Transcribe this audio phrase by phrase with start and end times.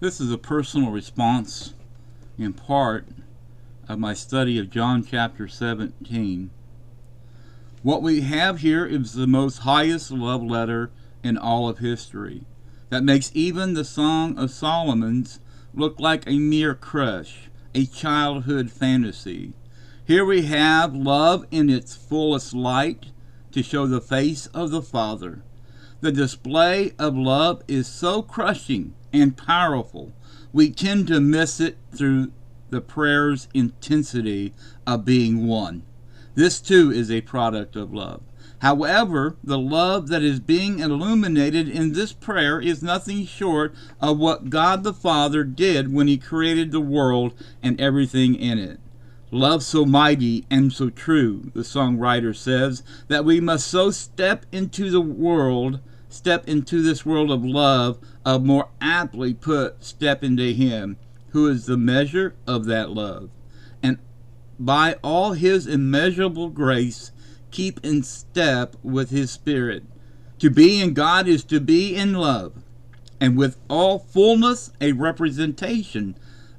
[0.00, 1.74] This is a personal response,
[2.38, 3.08] in part,
[3.88, 6.50] of my study of John chapter 17.
[7.82, 10.92] What we have here is the most highest love letter
[11.24, 12.44] in all of history
[12.90, 15.40] that makes even the Song of Solomon's
[15.74, 19.52] look like a mere crush, a childhood fantasy.
[20.04, 23.06] Here we have love in its fullest light
[23.50, 25.42] to show the face of the Father.
[26.02, 30.12] The display of love is so crushing and powerful,
[30.52, 32.32] we tend to miss it through
[32.70, 34.54] the prayer's intensity
[34.86, 35.82] of being one.
[36.34, 38.22] This too is a product of love.
[38.60, 44.50] However, the love that is being illuminated in this prayer is nothing short of what
[44.50, 48.80] God the Father did when He created the world and everything in it.
[49.30, 54.90] Love so mighty and so true, the songwriter says, that we must so step into
[54.90, 60.96] the world, step into this world of love, of more aptly put, step into Him,
[61.30, 63.30] who is the measure of that love.
[63.82, 63.98] And
[64.58, 67.12] by all His immeasurable grace,
[67.50, 69.84] keep in step with His Spirit.
[70.38, 72.62] To be in God is to be in love,
[73.20, 76.16] and with all fullness, a representation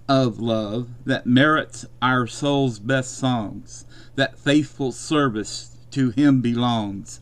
[0.07, 7.21] of love that merits our soul's best songs, that faithful service to Him belongs.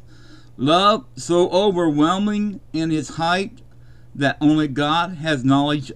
[0.59, 3.61] Love so overwhelming in its height
[4.15, 5.91] that only God has knowledge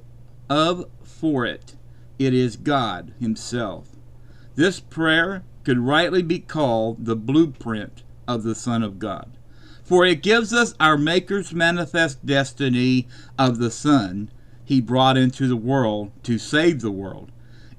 [0.50, 1.76] of for it.
[2.20, 3.96] It is God Himself.
[4.54, 9.36] This prayer could rightly be called the blueprint of the Son of God,
[9.84, 13.08] for it gives us our Maker's manifest destiny
[13.40, 14.30] of the Son
[14.64, 17.31] he brought into the world to save the world.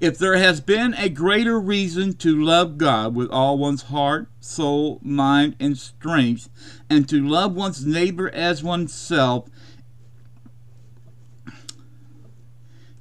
[0.03, 4.99] If there has been a greater reason to love God with all one's heart, soul,
[5.01, 6.49] mind, and strength,
[6.89, 9.49] and to love one's neighbor as oneself,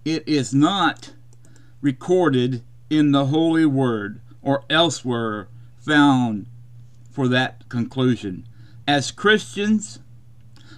[0.05, 1.12] it is not
[1.81, 5.48] recorded in the Holy Word or elsewhere
[5.81, 6.47] found
[7.10, 8.47] for that conclusion.
[8.87, 9.98] As Christians,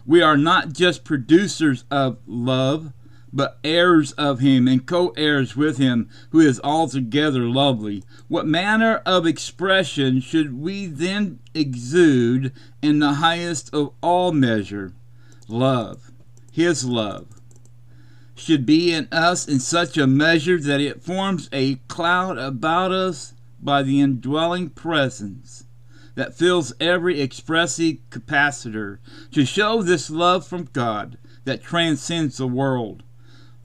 [0.07, 2.95] we are not just producers of love,
[3.35, 8.05] but heirs of him and co heirs with him, who is altogether lovely.
[8.29, 14.93] What manner of expression should we then exude in the highest of all measure?
[15.49, 16.13] Love,
[16.53, 17.27] his love,
[18.37, 23.35] should be in us in such a measure that it forms a cloud about us
[23.61, 25.65] by the indwelling presence
[26.15, 28.99] that fills every expressive capacitor
[29.33, 33.03] to show this love from God that transcends the world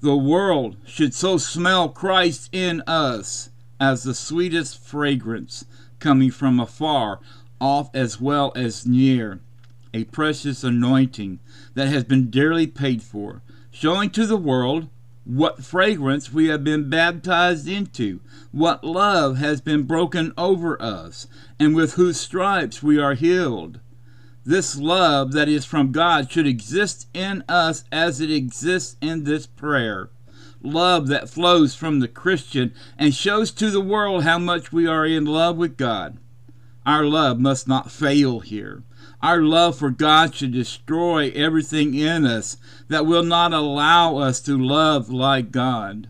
[0.01, 3.49] the world should so smell Christ in us
[3.79, 5.65] as the sweetest fragrance
[5.99, 7.19] coming from afar
[7.59, 9.41] off as well as near,
[9.93, 11.39] a precious anointing
[11.73, 14.87] that has been dearly paid for, showing to the world
[15.25, 18.21] what fragrance we have been baptized into,
[18.51, 21.27] what love has been broken over us,
[21.59, 23.79] and with whose stripes we are healed.
[24.49, 29.45] This love that is from God should exist in us as it exists in this
[29.45, 30.09] prayer.
[30.63, 35.05] Love that flows from the Christian and shows to the world how much we are
[35.05, 36.17] in love with God.
[36.83, 38.81] Our love must not fail here.
[39.21, 44.57] Our love for God should destroy everything in us that will not allow us to
[44.57, 46.09] love like God.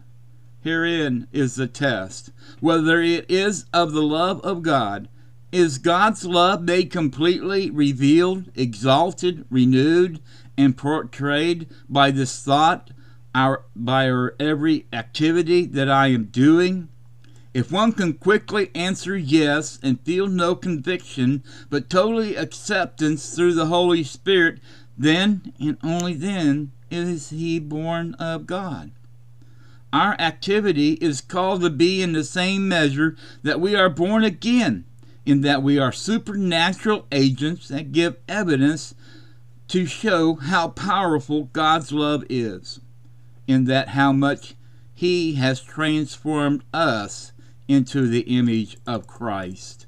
[0.63, 5.09] Herein is the test whether it is of the love of God
[5.51, 10.19] is God's love made completely revealed, exalted, renewed,
[10.57, 12.91] and portrayed by this thought,
[13.33, 16.89] our, by our every activity that I am doing?
[17.51, 23.67] If one can quickly answer yes and feel no conviction, but totally acceptance through the
[23.67, 24.59] Holy Spirit,
[24.95, 28.91] then and only then is he born of God.
[29.91, 34.85] Our activity is called to be in the same measure that we are born again
[35.25, 38.93] in that we are supernatural agents that give evidence
[39.67, 42.79] to show how powerful God's love is,
[43.47, 44.55] in that how much
[44.93, 47.31] He has transformed us
[47.67, 49.85] into the image of Christ.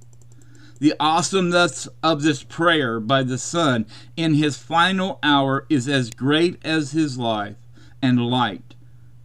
[0.80, 3.86] The awesomeness of this prayer by the Son
[4.18, 7.58] in his final hour is as great as his life
[8.02, 8.74] and light.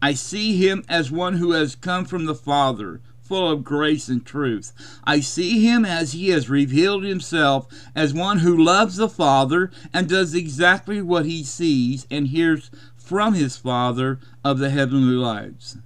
[0.02, 4.24] I see him as one who has come from the Father, full of grace and
[4.24, 4.72] truth.
[5.04, 10.08] I see him as he has revealed himself as one who loves the Father and
[10.08, 15.78] does exactly what he sees and hears from his Father of the heavenly lives.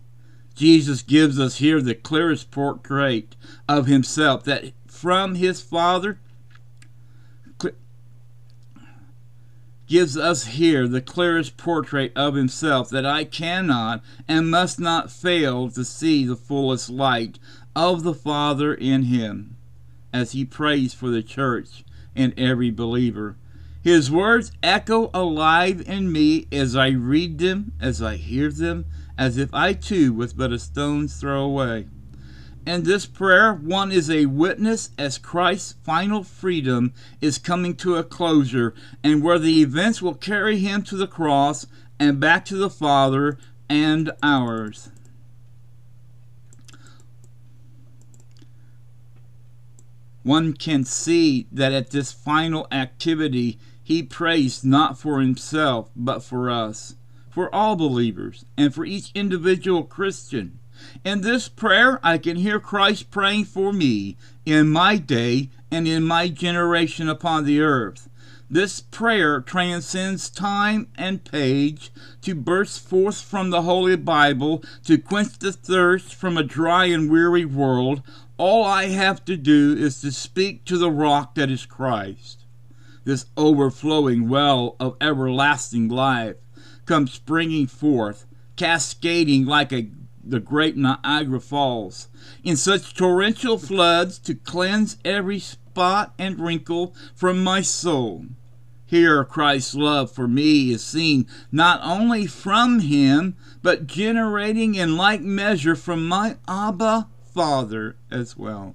[0.54, 3.37] Jesus gives us here the clearest portrait
[3.69, 6.19] of himself that from his Father
[9.90, 15.69] gives us here the clearest portrait of himself that I cannot and must not fail
[15.69, 17.40] to see the fullest light
[17.75, 19.56] of the Father in him,
[20.12, 21.82] as he prays for the church
[22.14, 23.34] and every believer.
[23.82, 28.84] His words echo alive in me as I read them, as I hear them,
[29.19, 31.88] as if I too was but a stone's throw away.
[32.66, 38.04] In this prayer, one is a witness as Christ's final freedom is coming to a
[38.04, 41.66] closure, and where the events will carry him to the cross
[41.98, 44.90] and back to the Father and ours.
[50.22, 56.50] One can see that at this final activity, he prays not for himself, but for
[56.50, 56.94] us,
[57.30, 60.59] for all believers, and for each individual Christian.
[61.05, 66.05] In this prayer, I can hear Christ praying for me in my day and in
[66.05, 68.09] my generation upon the earth.
[68.53, 71.93] This prayer transcends time and page
[72.23, 77.09] to burst forth from the Holy Bible to quench the thirst from a dry and
[77.09, 78.03] weary world.
[78.38, 82.44] All I have to do is to speak to the rock that is Christ.
[83.05, 86.37] This overflowing well of everlasting life
[86.87, 89.91] comes springing forth, cascading like a
[90.22, 92.08] the great Niagara Falls,
[92.44, 98.26] in such torrential floods to cleanse every spot and wrinkle from my soul.
[98.84, 105.20] Here Christ's love for me is seen not only from him, but generating in like
[105.20, 108.75] measure from my Abba Father as well.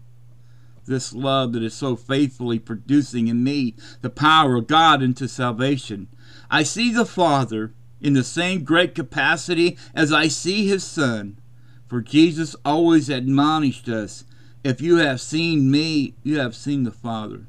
[0.85, 6.07] This love that is so faithfully producing in me the power of God into salvation.
[6.49, 7.73] I see the Father
[8.05, 11.39] in the same great capacity as I see his Son.
[11.87, 14.25] For Jesus always admonished us,
[14.63, 17.47] If you have seen me, you have seen the Father.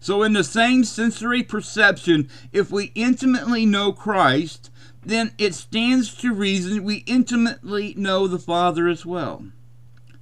[0.00, 4.68] So, in the same sensory perception, if we intimately know Christ,
[5.06, 9.46] then it stands to reason we intimately know the Father as well.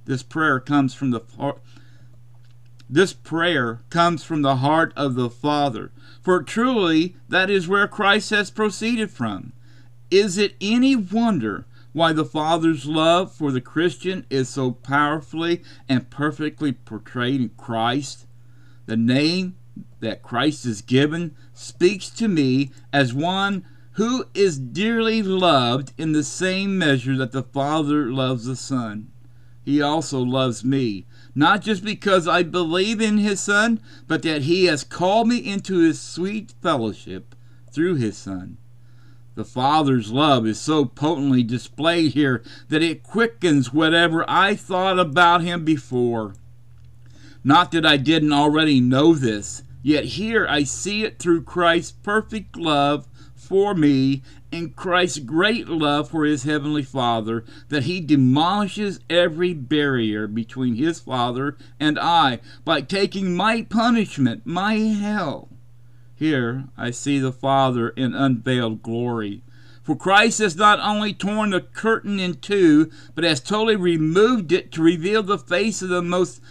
[0.05, 1.21] This prayer comes from the
[2.87, 5.91] this prayer comes from the heart of the Father,
[6.21, 9.51] for truly that is where Christ has proceeded from.
[10.13, 16.11] Is it any wonder why the Father's love for the Christian is so powerfully and
[16.11, 18.27] perfectly portrayed in Christ?
[18.85, 19.55] The name
[20.01, 26.23] that Christ is given speaks to me as one who is dearly loved in the
[26.23, 29.07] same measure that the Father loves the Son.
[29.65, 34.65] He also loves me, not just because I believe in His Son, but that He
[34.65, 37.33] has called me into His sweet fellowship
[37.71, 38.59] through His Son.
[39.35, 45.41] The Father's love is so potently displayed here that it quickens whatever I thought about
[45.41, 46.35] Him before.
[47.43, 52.55] Not that I didn't already know this, yet here I see it through Christ's perfect
[52.55, 54.21] love for me
[54.51, 60.99] and Christ's great love for his heavenly Father that he demolishes every barrier between his
[60.99, 65.49] Father and I by taking my punishment, my hell
[66.23, 69.43] here I see the Father in unveiled glory.
[69.81, 74.71] For Christ has not only torn the curtain in two, but has totally removed it
[74.71, 76.41] to reveal the face of the most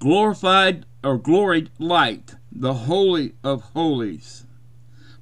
[0.00, 4.44] glorified or gloried light, the Holy of Holies,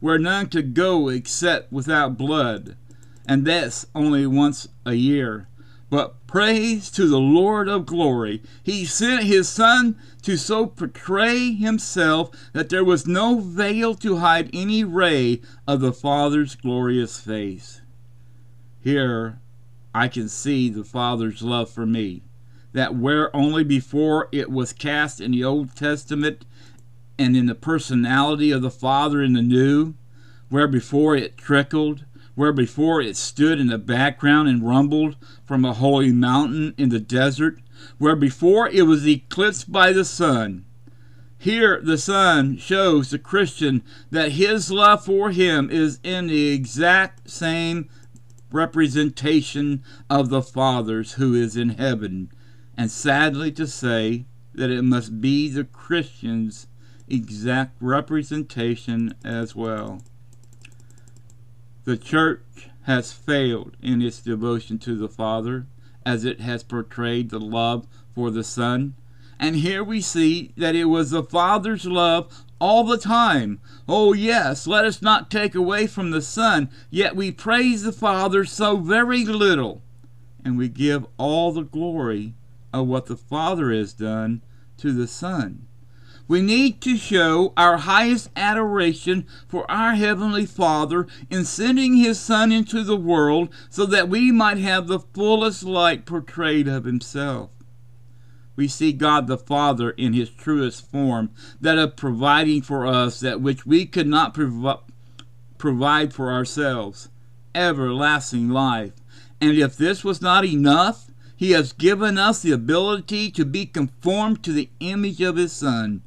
[0.01, 2.75] where none could go except without blood,
[3.29, 5.49] and that's only once a year.
[5.95, 8.43] But praise to the Lord of glory.
[8.65, 14.51] He sent his Son to so portray himself that there was no veil to hide
[14.53, 17.81] any ray of the Father's glorious face.
[18.81, 19.39] Here
[19.95, 22.25] I can see the Father's love for me,
[22.73, 26.45] that where only before it was cast in the Old Testament
[27.21, 29.95] and in the personality of the Father in the New,
[30.49, 35.75] where before it trickled, where before it stood in the background and rumbled from a
[35.75, 37.59] holy mountain in the desert,
[37.99, 40.65] where before it was eclipsed by the sun.
[41.39, 47.31] Here, the Son shows the Christian that his love for him is in the exact
[47.31, 47.91] same
[48.51, 52.31] representation of the Father's who is in heaven,
[52.79, 54.25] and sadly to say
[54.55, 56.67] that it must be the Christian's
[57.09, 60.01] exact representation as well.
[61.85, 65.67] The church has failed in its devotion to the Father
[66.07, 68.95] as it has portrayed the love for the Son.
[69.39, 73.61] And here we see that it was the Father's love all the time.
[73.87, 78.47] Oh, yes, let us not take away from the Son, yet we praise the Father
[78.47, 79.83] so very little,
[80.43, 82.35] and we give all the glory
[82.73, 84.41] of what the Father has done
[84.79, 85.67] to the Son.
[86.27, 92.51] We need to show our highest adoration for our Heavenly Father in sending His Son
[92.51, 97.51] into the world so that we might have the fullest light portrayed of Himself.
[98.57, 103.43] We see God the Father in His truest form, that of providing for us that
[103.43, 104.83] which we could not prov-
[105.59, 107.11] provide for ourselves
[107.55, 108.95] everlasting life.
[109.43, 114.43] And if this was not enough, He has given us the ability to be conformed
[114.45, 116.01] to the image of His Son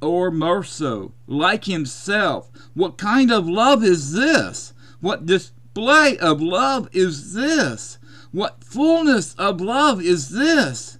[0.00, 2.50] or more so, like himself.
[2.74, 4.72] What kind of love is this?
[5.00, 7.98] What display of love is this?
[8.30, 10.98] What fullness of love is this?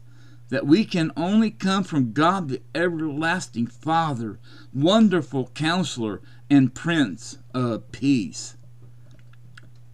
[0.49, 4.39] That we can only come from God the everlasting Father,
[4.73, 8.57] wonderful counselor, and Prince of Peace.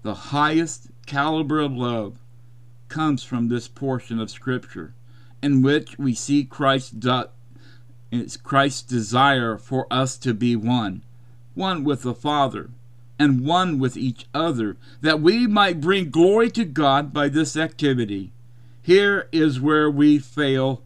[0.02, 2.18] The highest caliber of love
[2.88, 4.94] comes from this portion of Scripture,
[5.42, 7.00] in which we see Christ
[8.20, 11.02] it's Christ's desire for us to be one,
[11.54, 12.70] one with the Father,
[13.18, 18.32] and one with each other, that we might bring glory to God by this activity.
[18.82, 20.82] Here is where we fail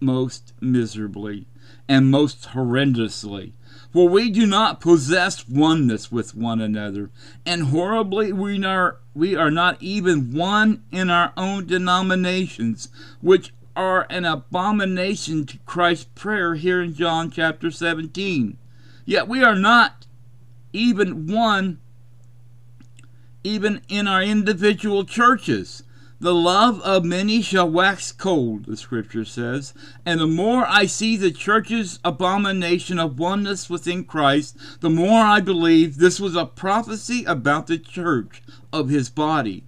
[0.00, 1.46] most miserably
[1.88, 3.52] and most horrendously.
[3.92, 7.10] For we do not possess oneness with one another,
[7.44, 12.88] and horribly we are, we are not even one in our own denominations,
[13.20, 18.58] which are an abomination to Christ's prayer here in John chapter 17.
[19.04, 20.06] Yet we are not
[20.72, 21.80] even one,
[23.42, 25.82] even in our individual churches.
[26.22, 29.72] The love of many shall wax cold, the scripture says,
[30.04, 35.40] and the more I see the church's abomination of oneness within Christ, the more I
[35.40, 39.64] believe this was a prophecy about the church of his body.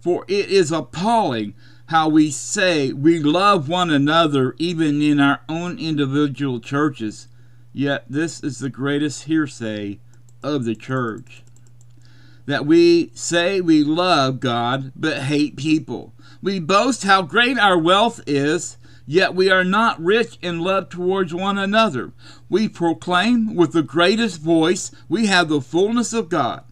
[0.00, 1.54] For it is appalling
[1.88, 7.28] how we say we love one another even in our own individual churches,
[7.72, 9.98] yet this is the greatest hearsay
[10.42, 11.42] of the church.
[12.44, 16.12] That we say we love God but hate people.
[16.42, 18.76] We boast how great our wealth is,
[19.06, 22.12] yet we are not rich in love towards one another.
[22.50, 26.64] We proclaim with the greatest voice we have the fullness of God,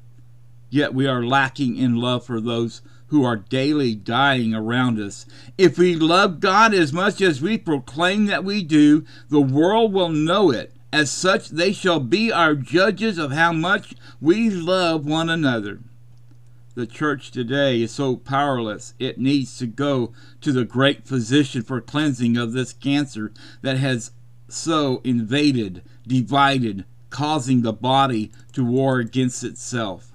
[0.68, 5.26] yet we are lacking in love for those who are daily dying around us.
[5.56, 10.08] If we love God as much as we proclaim that we do, the world will
[10.08, 10.72] know it.
[10.92, 15.80] As such, they shall be our judges of how much we love one another.
[16.74, 21.80] The church today is so powerless, it needs to go to the great physician for
[21.80, 23.32] cleansing of this cancer
[23.62, 24.10] that has
[24.48, 30.12] so invaded, divided, causing the body to war against itself.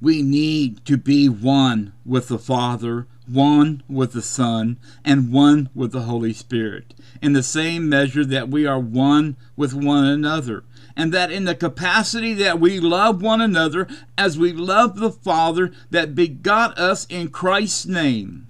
[0.00, 5.92] We need to be one with the Father, one with the Son, and one with
[5.92, 11.12] the Holy Spirit, in the same measure that we are one with one another, and
[11.12, 13.88] that in the capacity that we love one another
[14.18, 18.48] as we love the Father that begot us in Christ's name,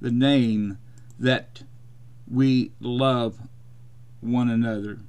[0.00, 0.78] the name
[1.18, 1.64] that
[2.30, 3.40] we love
[4.20, 5.00] one another,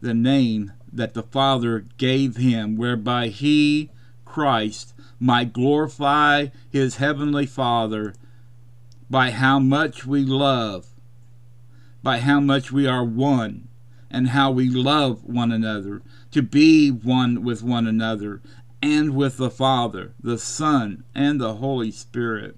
[0.00, 3.90] the name that the Father gave him, whereby he
[4.30, 8.14] Christ might glorify his heavenly Father
[9.10, 10.86] by how much we love,
[12.00, 13.66] by how much we are one,
[14.08, 18.40] and how we love one another, to be one with one another,
[18.80, 22.56] and with the Father, the Son, and the Holy Spirit.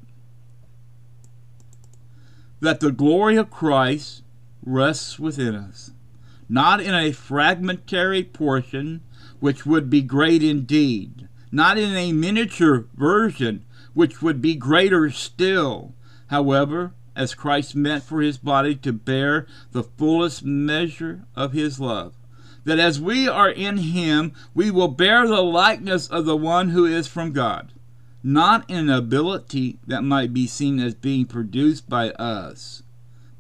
[2.60, 4.22] That the glory of Christ
[4.62, 5.92] rests within us,
[6.50, 9.00] not in a fragmentary portion,
[9.40, 15.92] which would be great indeed, not in a miniature version, which would be greater still.
[16.28, 22.14] However, as Christ meant for his body to bear the fullest measure of his love,
[22.64, 26.86] that as we are in him, we will bear the likeness of the one who
[26.86, 27.72] is from God,
[28.22, 32.82] not in an ability that might be seen as being produced by us,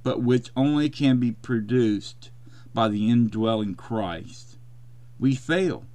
[0.02, 2.30] but which only can be produced
[2.74, 4.58] by the indwelling Christ.
[5.18, 5.86] We fail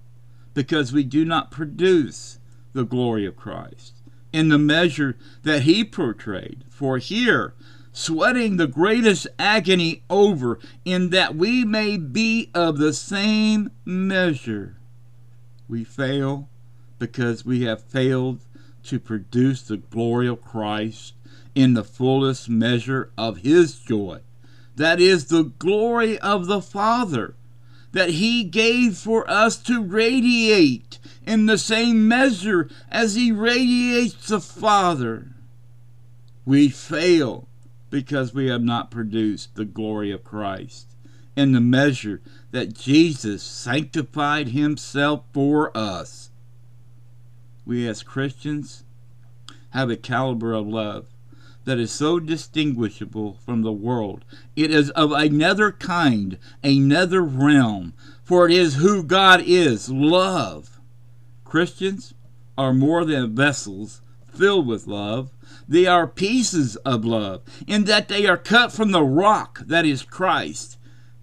[0.57, 2.39] because we do not produce
[2.73, 3.93] the glory of Christ
[4.33, 6.63] in the measure that he portrayed.
[6.67, 7.53] For here,
[7.93, 14.77] sweating the greatest agony over, in that we may be of the same measure,
[15.69, 16.49] we fail
[16.97, 18.39] because we have failed
[18.85, 21.13] to produce the glory of Christ
[21.53, 24.21] in the fullest measure of his joy.
[24.75, 27.35] That is the glory of the Father
[27.97, 34.39] that He gave for us to radiate in the same measure as He radiates the
[34.39, 35.29] Father.
[36.45, 37.47] We fail
[37.89, 40.95] because we have not produced the glory of Christ
[41.35, 46.29] in the measure that Jesus sanctified himself for us.
[47.65, 48.83] We as Christians
[49.71, 51.07] have a caliber of love
[51.67, 54.23] that is so distinguishable from the world.
[54.55, 57.93] It is of another kind, another realm,
[58.23, 60.79] for it is who God is love.
[61.43, 62.13] Christians
[62.57, 64.01] are more than vessels
[64.33, 65.31] filled with love.
[65.67, 70.03] They are pieces of love, in that they are cut from the rock that is
[70.03, 70.77] Christ,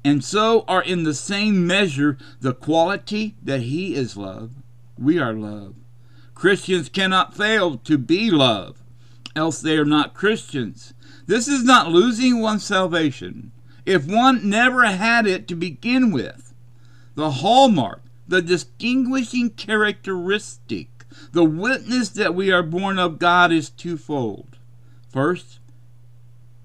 [0.05, 4.51] and so are in the same measure the quality that He is love.
[4.99, 5.75] We are love.
[6.35, 8.84] Christians cannot fail to be love,
[9.37, 10.95] else they are not Christians.
[11.27, 13.53] This is not losing one's salvation
[13.87, 16.55] if one never had it to begin with.
[17.15, 24.59] The hallmark, the distinguishing characteristic, the witness that we are born of God is twofold.
[25.09, 25.61] First,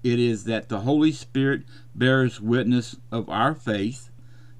[0.02, 1.62] it is that the Holy Spirit
[1.94, 4.10] bears witness of our faith,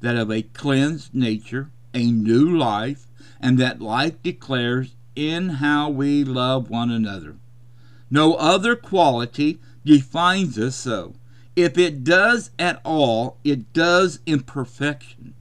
[0.01, 3.07] that of a cleansed nature, a new life,
[3.41, 7.37] and that life declares in how we love one another.
[8.11, 11.15] No other quality defines us so.
[11.55, 15.35] If it does at all, it does in perfection.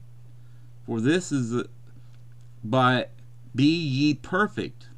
[0.86, 1.64] For this is
[2.62, 3.06] by
[3.54, 4.88] be ye perfect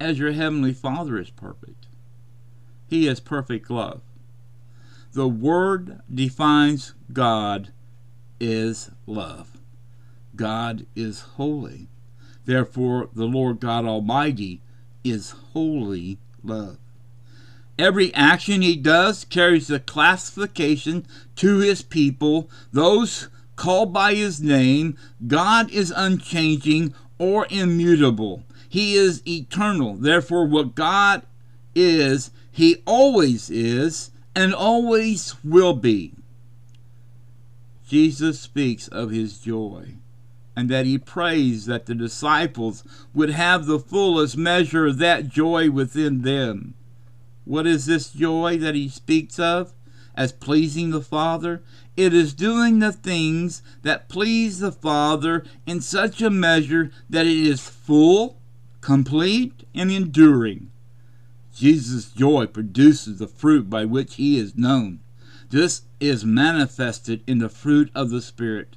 [0.00, 1.86] as your heavenly Father is perfect.
[2.88, 4.00] He is perfect love.
[5.12, 7.72] The Word defines God
[8.40, 9.58] is love.
[10.36, 11.88] God is holy.
[12.44, 14.62] Therefore, the Lord God Almighty
[15.10, 16.78] is holy love.
[17.78, 24.96] Every action he does carries the classification to his people, those called by his name.
[25.26, 28.42] God is unchanging or immutable.
[28.68, 29.94] He is eternal.
[29.94, 31.22] Therefore, what God
[31.74, 36.14] is, he always is and always will be.
[37.86, 39.94] Jesus speaks of his joy
[40.58, 42.82] and that he prays that the disciples
[43.14, 46.74] would have the fullest measure of that joy within them.
[47.44, 49.72] What is this joy that he speaks of
[50.16, 51.62] as pleasing the Father?
[51.96, 57.36] It is doing the things that please the Father in such a measure that it
[57.36, 58.40] is full,
[58.80, 60.72] complete, and enduring.
[61.54, 64.98] Jesus' joy produces the fruit by which he is known.
[65.50, 68.74] This is manifested in the fruit of the Spirit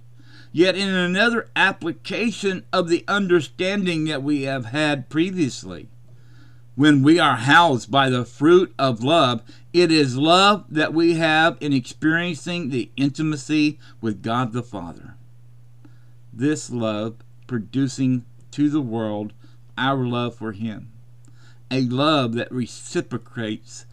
[0.51, 5.87] yet in another application of the understanding that we have had previously.
[6.75, 11.57] When we are housed by the fruit of love, it is love that we have
[11.59, 15.15] in experiencing the intimacy with God the Father.
[16.33, 19.33] This love producing to the world
[19.77, 20.91] our love for Him,
[21.69, 23.85] a love that reciprocates,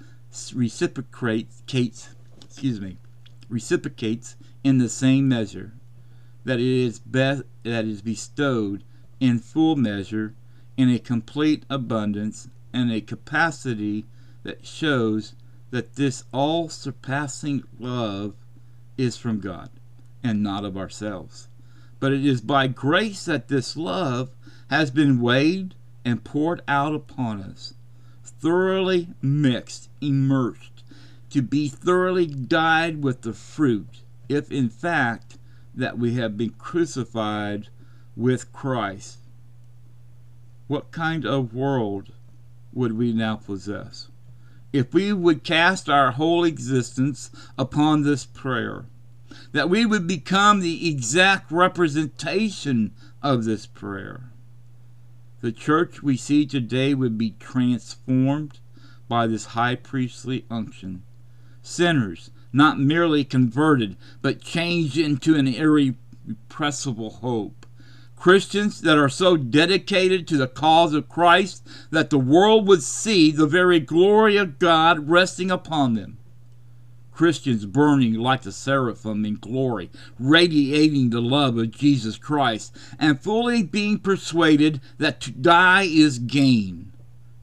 [0.54, 2.08] reciprocates,
[2.44, 2.96] excuse me,
[3.48, 5.72] reciprocates in the same measure
[6.44, 8.84] that it is best that is bestowed
[9.20, 10.34] in full measure
[10.76, 14.06] in a complete abundance and a capacity
[14.42, 15.34] that shows
[15.70, 18.34] that this all surpassing love
[18.96, 19.70] is from God
[20.22, 21.48] and not of ourselves.
[22.00, 24.30] But it is by grace that this love
[24.70, 25.74] has been weighed
[26.04, 27.74] and poured out upon us,
[28.22, 30.84] thoroughly mixed, immersed,
[31.30, 35.27] to be thoroughly dyed with the fruit, if in fact
[35.78, 37.68] that we have been crucified
[38.16, 39.18] with Christ.
[40.66, 42.12] What kind of world
[42.72, 44.08] would we now possess?
[44.72, 48.84] If we would cast our whole existence upon this prayer,
[49.52, 54.32] that we would become the exact representation of this prayer.
[55.40, 58.58] The church we see today would be transformed
[59.08, 61.04] by this high priestly unction.
[61.62, 67.66] Sinners not merely converted, but changed into an irrepressible hope.
[68.16, 73.30] Christians that are so dedicated to the cause of Christ that the world would see
[73.30, 76.18] the very glory of God resting upon them.
[77.12, 83.62] Christians burning like the seraphim in glory, radiating the love of Jesus Christ, and fully
[83.62, 86.92] being persuaded that to die is gain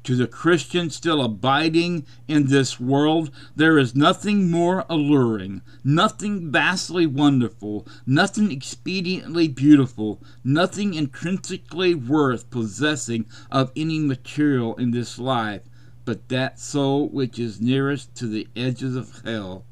[0.05, 7.07] to the Christian still abiding in this world, there is nothing more alluring, nothing vastly
[7.07, 15.63] wonderful, nothing expediently beautiful, nothing intrinsically worth possessing of any material in this life,
[16.05, 19.65] but that soul which is nearest to the edges of hell,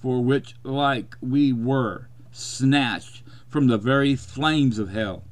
[0.00, 5.24] for which, like we were, snatched from the very flames of hell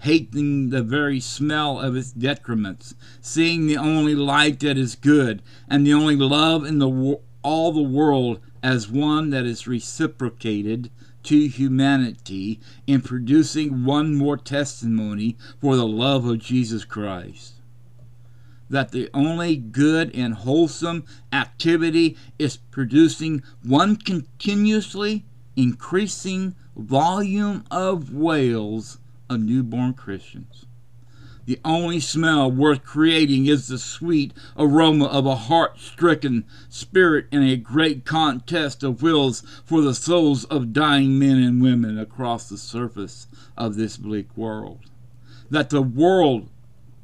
[0.00, 5.86] hating the very smell of its detriments, seeing the only light that is good, and
[5.86, 10.90] the only love in the all the world as one that is reciprocated
[11.22, 17.54] to humanity in producing one more testimony for the love of Jesus Christ.
[18.68, 28.98] That the only good and wholesome activity is producing one continuously increasing volume of wails
[29.28, 30.66] of newborn Christians.
[31.46, 37.44] The only smell worth creating is the sweet aroma of a heart stricken spirit in
[37.44, 42.58] a great contest of wills for the souls of dying men and women across the
[42.58, 44.80] surface of this bleak world.
[45.48, 46.48] That the world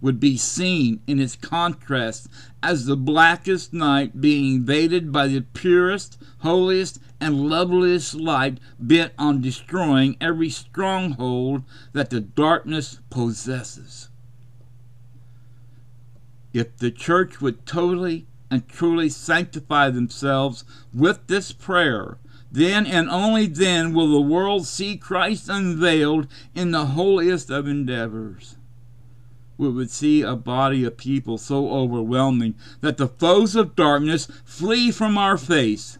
[0.02, 2.28] would be seen in its contrast
[2.62, 9.40] as the blackest night being invaded by the purest, holiest, and loveliest light bent on
[9.40, 11.62] destroying every stronghold
[11.92, 14.08] that the darkness possesses.
[16.52, 22.18] If the church would totally and truly sanctify themselves with this prayer,
[22.50, 28.56] then and only then will the world see Christ unveiled in the holiest of endeavors.
[29.58, 34.90] We would see a body of people so overwhelming that the foes of darkness flee
[34.90, 35.98] from our face.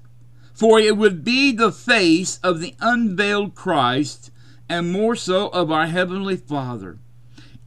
[0.55, 4.31] For it would be the face of the unveiled Christ,
[4.69, 6.99] and more so of our Heavenly Father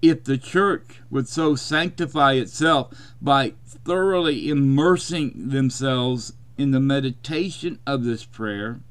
[0.02, 8.04] if the church would so sanctify itself by thoroughly immersing themselves in the meditation of
[8.04, 8.82] this prayer,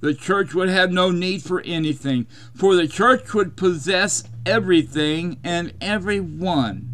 [0.00, 5.72] the church would have no need for anything, for the church would possess everything and
[5.80, 6.88] everyone.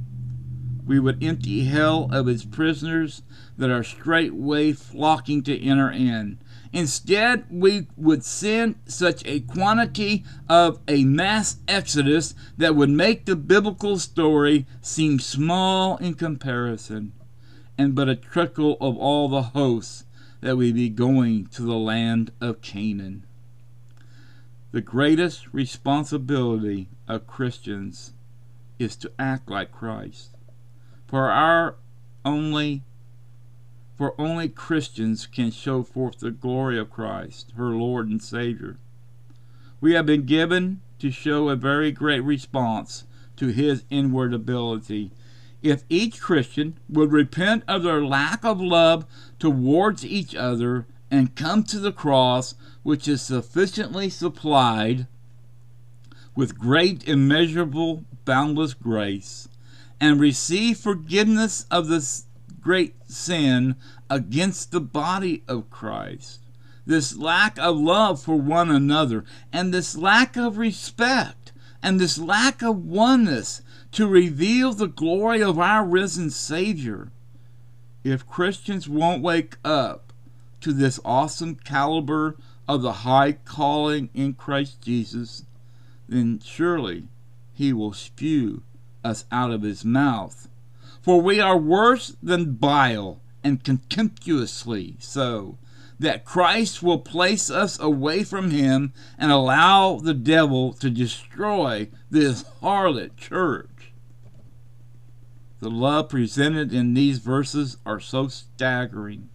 [0.86, 3.22] We would empty hell of its prisoners
[3.56, 6.38] that are straightway flocking to enter in,
[6.74, 13.36] Instead, we would send such a quantity of a mass exodus that would make the
[13.36, 17.12] biblical story seem small in comparison,
[17.78, 20.04] and but a trickle of all the hosts
[20.44, 23.24] that we be going to the land of Canaan.
[24.72, 28.12] The greatest responsibility of Christians
[28.78, 30.36] is to act like Christ.
[31.06, 31.76] For our
[32.26, 32.82] only
[33.96, 38.76] for only Christians can show forth the glory of Christ, her Lord and Savior.
[39.80, 43.04] We have been given to show a very great response
[43.36, 45.10] to his inward ability.
[45.64, 49.06] If each Christian would repent of their lack of love
[49.38, 55.06] towards each other and come to the cross, which is sufficiently supplied
[56.36, 59.48] with great, immeasurable, boundless grace,
[59.98, 62.26] and receive forgiveness of this
[62.60, 63.76] great sin
[64.10, 66.40] against the body of Christ.
[66.84, 71.43] This lack of love for one another, and this lack of respect,
[71.84, 77.12] and this lack of oneness to reveal the glory of our risen Savior.
[78.02, 80.12] If Christians won't wake up
[80.60, 85.44] to this awesome caliber of the high calling in Christ Jesus,
[86.08, 87.04] then surely
[87.52, 88.64] he will spew
[89.04, 90.48] us out of his mouth
[91.04, 95.58] for we are worse than bile, and contemptuously so,
[95.98, 102.44] that Christ will place us away from him and allow the devil to destroy this
[102.62, 103.92] harlot church.
[105.60, 109.30] The love presented in these verses are so staggering.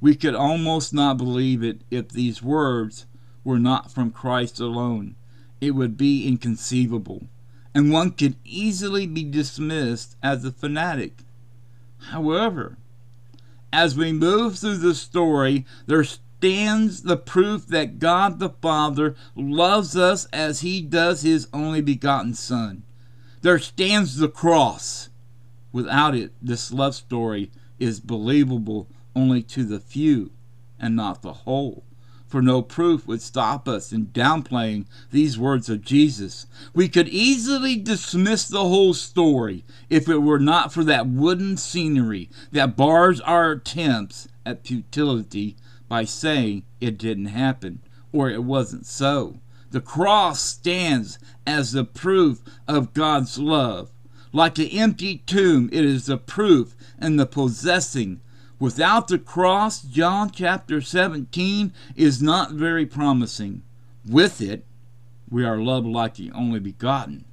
[0.00, 3.06] We could almost not believe it if these words
[3.44, 5.14] were not from Christ alone.
[5.60, 7.28] It would be inconceivable
[7.74, 11.24] and one could easily be dismissed as a fanatic.
[12.10, 12.76] However,
[13.72, 19.96] as we move through the story, there stands the proof that God the Father loves
[19.96, 22.82] us as he does his only begotten Son.
[23.40, 25.08] There stands the cross.
[25.72, 30.32] Without it, this love story is believable only to the few
[30.78, 31.84] and not the whole
[32.32, 36.46] for no proof would stop us in downplaying these words of Jesus.
[36.72, 42.30] We could easily dismiss the whole story if it were not for that wooden scenery
[42.50, 45.56] that bars our attempts at futility
[45.90, 47.80] by saying it didn't happen
[48.12, 49.38] or it wasn't so.
[49.70, 53.90] The cross stands as the proof of God's love.
[54.32, 58.22] Like the empty tomb, it is the proof and the possessing
[58.62, 63.64] Without the cross, John chapter 17 is not very promising.
[64.08, 64.64] With it,
[65.28, 67.24] we are loved like the only begotten.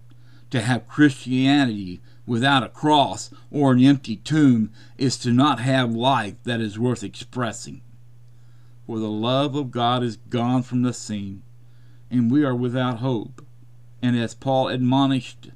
[0.49, 6.33] To have Christianity without a cross or an empty tomb is to not have life
[6.45, 7.81] that is worth expressing.
[8.87, 11.43] For the love of God is gone from the scene,
[12.09, 13.45] and we are without hope.
[14.01, 15.51] And as Paul admonished,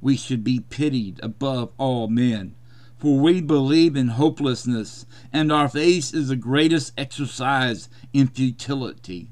[0.00, 2.54] we should be pitied above all men.
[2.98, 9.30] For we believe in hopelessness, and our faith is the greatest exercise in futility.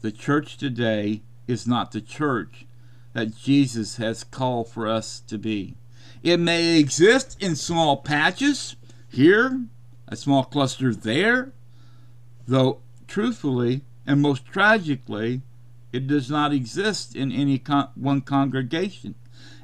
[0.00, 2.66] The church today is not the church
[3.12, 5.76] that Jesus has called for us to be.
[6.22, 8.74] It may exist in small patches
[9.08, 9.64] here,
[10.08, 11.52] a small cluster there,
[12.46, 15.42] though truthfully and most tragically,
[15.92, 19.14] it does not exist in any con- one congregation,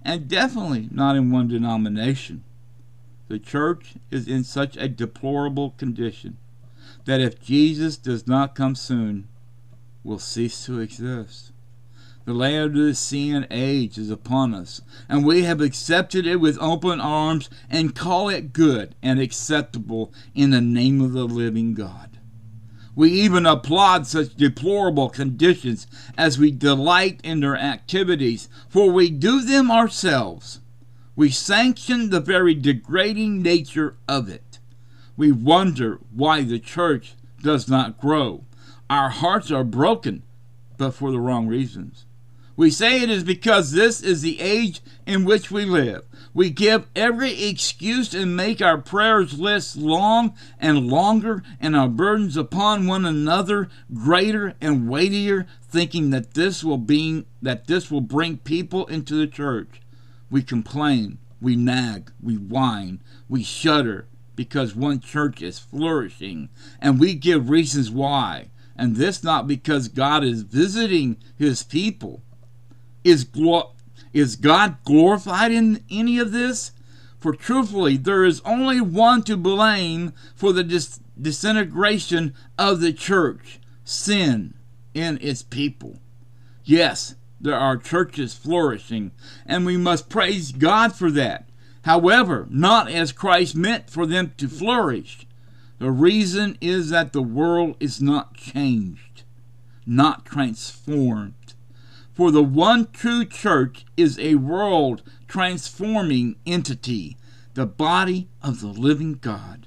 [0.05, 2.45] and definitely not in one denomination.
[3.29, 6.37] The church is in such a deplorable condition
[7.05, 9.29] that if Jesus does not come soon,
[10.03, 11.53] will cease to exist.
[12.27, 17.95] The Laodicean age is upon us, and we have accepted it with open arms and
[17.95, 22.14] call it good and acceptable in the name of the living God.
[22.97, 29.43] We even applaud such deplorable conditions as we delight in their activities, for we do
[29.43, 30.61] them ourselves.
[31.17, 34.59] We sanction the very degrading nature of it.
[35.17, 38.45] We wonder why the church does not grow.
[38.91, 40.23] Our hearts are broken,
[40.77, 42.05] but for the wrong reasons.
[42.57, 46.05] We say it is because this is the age in which we live.
[46.33, 52.37] We give every excuse and make our prayers lists long and longer and our burdens
[52.37, 58.39] upon one another greater and weightier, thinking that this will be that this will bring
[58.39, 59.81] people into the church.
[60.31, 66.49] We complain, we nag, we whine, we shudder because one church is flourishing,
[66.81, 68.51] and we give reasons why.
[68.77, 72.23] And this not because God is visiting his people,
[73.05, 73.27] is,
[74.13, 76.73] is God glorified in any of this?
[77.19, 83.61] For truthfully, there is only one to blame for the dis- disintegration of the church
[83.85, 84.55] sin
[84.95, 86.01] in its people.
[86.65, 89.13] Yes, there are churches flourishing,
[89.45, 91.49] and we must praise God for that.
[91.83, 95.27] However, not as Christ meant for them to flourish.
[95.79, 99.25] The reason is that the world is not changed,
[99.85, 101.44] not transformed.
[102.15, 107.17] For the one true church is a world transforming entity,
[107.55, 109.67] the body of the living God.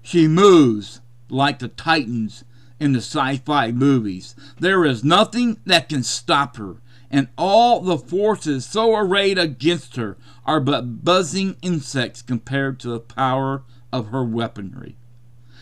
[0.00, 2.44] She moves like the Titans
[2.80, 4.34] in the sci fi movies.
[4.58, 6.76] There is nothing that can stop her,
[7.10, 10.16] and all the forces so arrayed against her
[10.46, 14.96] are but buzzing insects compared to the power of her weaponry.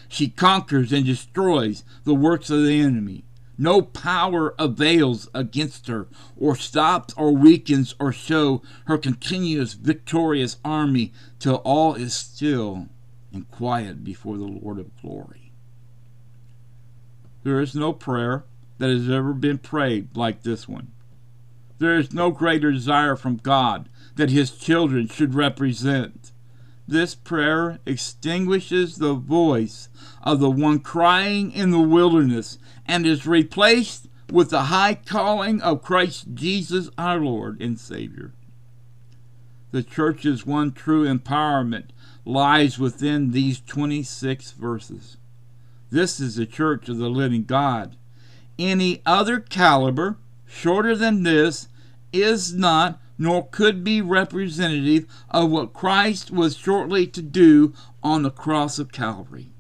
[0.09, 3.25] She conquers and destroys the works of the enemy.
[3.63, 11.13] No power avails against her, or stops, or weakens, or show her continuous victorious army
[11.39, 12.89] till all is still
[13.33, 15.53] and quiet before the Lord of glory.
[17.45, 18.43] There is no prayer
[18.79, 20.91] that has ever been prayed like this one.
[21.79, 26.32] There is no greater desire from God that his children should represent.
[26.87, 29.89] This prayer extinguishes the voice
[30.23, 35.83] of the one crying in the wilderness and is replaced with the high calling of
[35.83, 38.33] Christ Jesus our Lord and Savior.
[39.71, 41.87] The church's one true empowerment
[42.25, 45.17] lies within these 26 verses.
[45.91, 47.97] This is the church of the living God.
[48.59, 50.17] Any other caliber,
[50.47, 51.69] shorter than this,
[52.13, 58.31] is not nor could be representative of what Christ was shortly to do on the
[58.31, 59.53] cross of Calvary.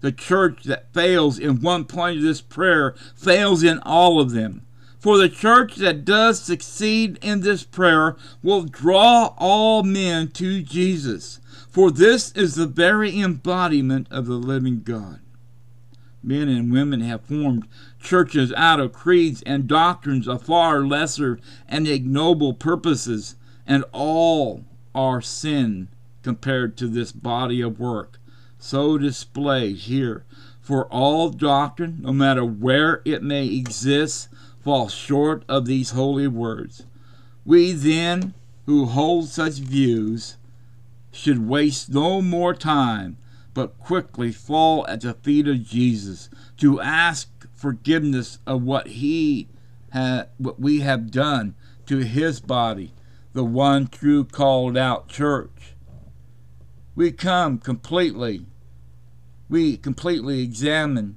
[0.00, 4.66] The church that fails in one point of this prayer fails in all of them.
[4.98, 11.40] For the church that does succeed in this prayer will draw all men to Jesus.
[11.70, 15.20] For this is the very embodiment of the living God.
[16.24, 17.68] Men and women have formed
[18.00, 25.20] churches out of creeds and doctrines of far lesser and ignoble purposes, and all are
[25.20, 25.88] sin
[26.22, 28.18] compared to this body of work
[28.64, 30.24] so displayed here.
[30.62, 36.86] For all doctrine, no matter where it may exist, falls short of these holy words.
[37.44, 38.32] We then,
[38.64, 40.36] who hold such views,
[41.12, 43.18] should waste no more time,
[43.54, 49.48] but quickly fall at the feet of Jesus to ask forgiveness of what he
[49.92, 51.54] ha- what we have done
[51.86, 52.92] to his body,
[53.32, 55.74] the one true called out church.
[56.94, 58.46] We come completely
[59.48, 61.16] we completely examine.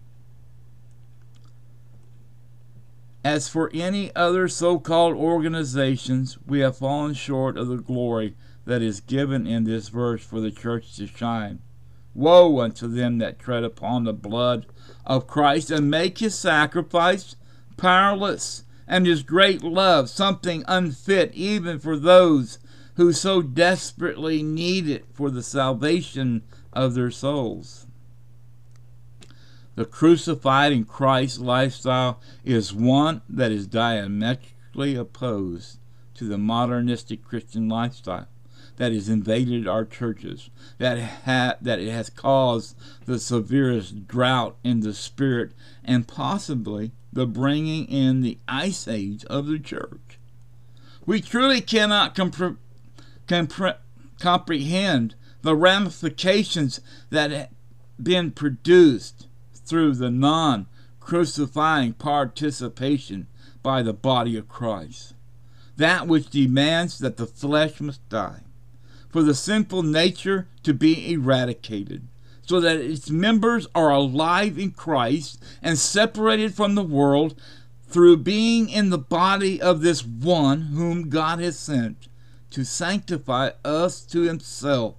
[3.23, 8.81] As for any other so called organizations, we have fallen short of the glory that
[8.81, 11.59] is given in this verse for the church to shine.
[12.17, 14.65] Woe unto them that tread upon the blood
[15.05, 17.35] of Christ and make his sacrifice
[17.77, 22.57] powerless, and his great love something unfit even for those
[22.95, 26.41] who so desperately need it for the salvation
[26.73, 27.85] of their souls.
[29.75, 35.77] The crucified in Christ lifestyle is one that is diametrically opposed
[36.15, 38.27] to the modernistic Christian lifestyle
[38.77, 44.79] that has invaded our churches, that, ha- that it has caused the severest drought in
[44.79, 45.51] the spirit
[45.83, 50.19] and possibly the bringing in the ice age of the church.
[51.05, 52.57] We truly cannot compre-
[53.27, 53.77] compre-
[54.19, 57.49] comprehend the ramifications that have
[58.01, 60.67] been produced through the non
[60.99, 63.27] crucifying participation
[63.63, 65.15] by the body of Christ.
[65.77, 68.41] That which demands that the flesh must die
[69.17, 72.07] for the sinful nature to be eradicated,
[72.43, 77.33] so that its members are alive in Christ and separated from the world
[77.87, 82.09] through being in the body of this one whom God has sent
[82.51, 84.97] to sanctify us to himself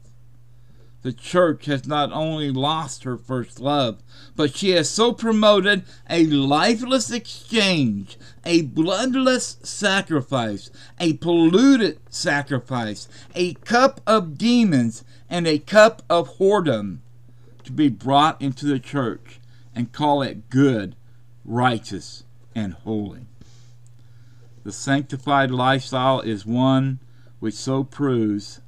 [1.08, 4.02] the church has not only lost her first love,
[4.36, 13.54] but she has so promoted a lifeless exchange, a bloodless sacrifice, a polluted sacrifice, a
[13.54, 16.98] cup of demons, and a cup of whoredom
[17.64, 19.40] to be brought into the church
[19.74, 20.94] and call it good,
[21.42, 23.24] righteous, and holy.
[24.62, 26.98] The sanctified lifestyle is one
[27.38, 28.60] which so proves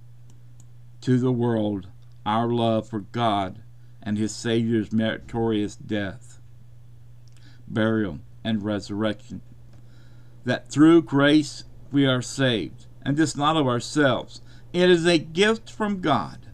[1.03, 1.90] to the world
[2.25, 3.63] our love for God
[4.03, 6.41] and his Savior's meritorious death,
[7.69, 9.43] burial, and resurrection.
[10.45, 14.41] That through grace we are saved, and this not of ourselves.
[14.73, 16.47] It is a gift from God.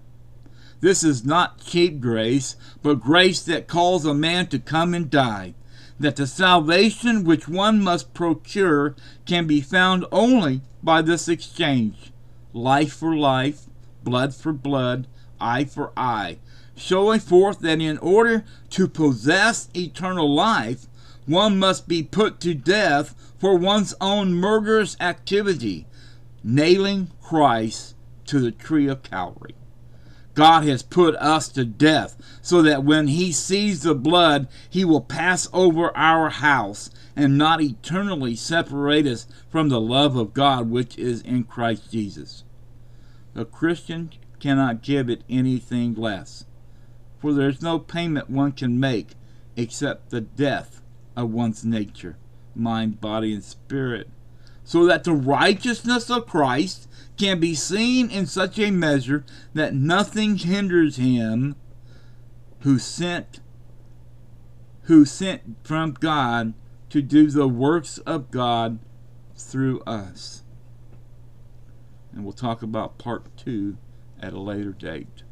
[0.81, 5.55] This is not cheap grace, but grace that calls a man to come and die.
[5.99, 12.13] That the salvation which one must procure can be found only by this exchange
[12.53, 13.67] life for life,
[14.03, 15.07] blood for blood,
[15.41, 16.39] eye for eye,
[16.77, 20.87] showing forth that in order to possess eternal life,
[21.27, 25.87] one must be put to death for one's own murderous activity,
[26.43, 27.95] nailing Christ
[28.27, 29.55] to the tree of Calvary.
[30.35, 35.01] God has put us to death so that when he sees the blood, he will
[35.01, 40.99] pass over our house and not eternally separate us from the love of God which
[40.99, 42.45] is in Christ Jesus.
[43.33, 44.11] The Christian
[44.47, 46.45] cannot give it anything less.
[47.19, 49.09] For there is no payment one can make
[49.57, 50.81] except the death
[51.17, 52.17] of one's nature,
[52.55, 54.09] mind, body, and spirit,
[54.63, 60.37] so that the righteousness of Christ can be seen in such a measure that nothing
[60.37, 61.57] hinders him
[62.61, 63.41] who sent
[64.83, 66.55] who sent from God
[66.91, 68.79] to do the works of God
[69.35, 70.45] through us.
[72.13, 73.79] And we'll talk about part two
[74.19, 75.23] at a later date.